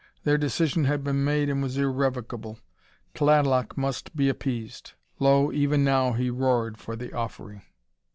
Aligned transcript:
Their 0.23 0.39
decision 0.39 0.85
had 0.85 1.03
been 1.03 1.23
made 1.23 1.47
and 1.47 1.61
was 1.61 1.77
irrevocable. 1.77 2.57
Tlaloc 3.13 3.77
must 3.77 4.15
be 4.15 4.29
appeased. 4.29 4.93
Lo, 5.19 5.51
even 5.51 5.83
now 5.83 6.13
he 6.13 6.31
roared 6.31 6.79
for 6.79 6.95
the 6.95 7.13
offering! 7.13 7.61